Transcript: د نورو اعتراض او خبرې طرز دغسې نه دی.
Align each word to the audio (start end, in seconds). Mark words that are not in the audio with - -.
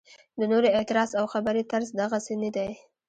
د 0.39 0.41
نورو 0.51 0.67
اعتراض 0.77 1.11
او 1.19 1.25
خبرې 1.33 1.63
طرز 1.71 1.89
دغسې 2.01 2.33
نه 2.43 2.49
دی. 2.55 2.69